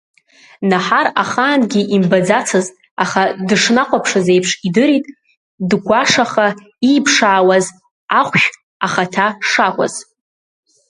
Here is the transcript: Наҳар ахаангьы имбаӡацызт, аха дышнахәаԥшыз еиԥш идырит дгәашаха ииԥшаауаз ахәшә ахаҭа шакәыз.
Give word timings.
Наҳар 0.69 1.07
ахаангьы 1.21 1.81
имбаӡацызт, 1.95 2.73
аха 3.03 3.21
дышнахәаԥшыз 3.47 4.27
еиԥш 4.33 4.51
идырит 4.67 5.05
дгәашаха 5.69 6.47
ииԥшаауаз 6.89 7.65
ахәшә 8.19 8.49
ахаҭа 8.85 9.27
шакәыз. 9.49 9.93